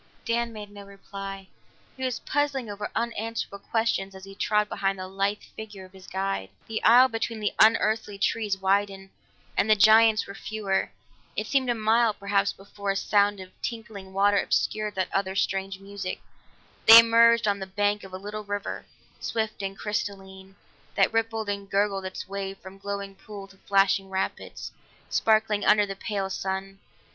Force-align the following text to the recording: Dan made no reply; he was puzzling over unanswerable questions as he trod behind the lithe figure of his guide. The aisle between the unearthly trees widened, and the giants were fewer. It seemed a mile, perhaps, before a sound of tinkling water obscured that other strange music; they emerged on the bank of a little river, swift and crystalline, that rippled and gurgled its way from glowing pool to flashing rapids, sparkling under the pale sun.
Dan 0.25 0.51
made 0.51 0.71
no 0.71 0.83
reply; 0.83 1.47
he 1.95 2.03
was 2.03 2.21
puzzling 2.21 2.71
over 2.71 2.89
unanswerable 2.95 3.59
questions 3.59 4.15
as 4.15 4.23
he 4.23 4.33
trod 4.33 4.67
behind 4.67 4.97
the 4.97 5.07
lithe 5.07 5.43
figure 5.55 5.85
of 5.85 5.93
his 5.93 6.07
guide. 6.07 6.49
The 6.65 6.83
aisle 6.83 7.07
between 7.07 7.39
the 7.39 7.53
unearthly 7.59 8.17
trees 8.17 8.57
widened, 8.57 9.11
and 9.55 9.69
the 9.69 9.75
giants 9.75 10.25
were 10.25 10.33
fewer. 10.33 10.89
It 11.35 11.45
seemed 11.45 11.69
a 11.69 11.75
mile, 11.75 12.15
perhaps, 12.15 12.51
before 12.51 12.89
a 12.89 12.95
sound 12.95 13.39
of 13.39 13.51
tinkling 13.61 14.11
water 14.11 14.39
obscured 14.41 14.95
that 14.95 15.13
other 15.13 15.35
strange 15.35 15.79
music; 15.79 16.19
they 16.87 16.97
emerged 16.97 17.47
on 17.47 17.59
the 17.59 17.67
bank 17.67 18.03
of 18.03 18.11
a 18.11 18.17
little 18.17 18.43
river, 18.43 18.87
swift 19.19 19.61
and 19.61 19.77
crystalline, 19.77 20.55
that 20.95 21.13
rippled 21.13 21.47
and 21.47 21.69
gurgled 21.69 22.05
its 22.05 22.27
way 22.27 22.55
from 22.55 22.79
glowing 22.79 23.13
pool 23.13 23.45
to 23.49 23.57
flashing 23.57 24.09
rapids, 24.09 24.71
sparkling 25.11 25.63
under 25.63 25.85
the 25.85 25.95
pale 25.95 26.31
sun. 26.31 26.79